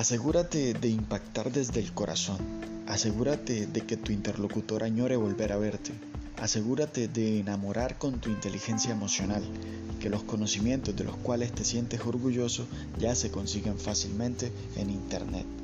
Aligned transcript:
Asegúrate 0.00 0.72
de 0.72 0.88
impactar 0.88 1.52
desde 1.52 1.78
el 1.78 1.92
corazón. 1.92 2.38
Asegúrate 2.86 3.66
de 3.66 3.82
que 3.82 3.98
tu 3.98 4.12
interlocutor 4.12 4.82
añore 4.82 5.14
volver 5.16 5.52
a 5.52 5.58
verte. 5.58 5.92
Asegúrate 6.38 7.06
de 7.06 7.40
enamorar 7.40 7.98
con 7.98 8.18
tu 8.18 8.30
inteligencia 8.30 8.92
emocional, 8.92 9.42
que 10.00 10.08
los 10.08 10.22
conocimientos 10.22 10.96
de 10.96 11.04
los 11.04 11.16
cuales 11.16 11.52
te 11.52 11.64
sientes 11.64 12.00
orgulloso 12.00 12.66
ya 12.98 13.14
se 13.14 13.30
consiguen 13.30 13.78
fácilmente 13.78 14.50
en 14.76 14.88
Internet. 14.88 15.59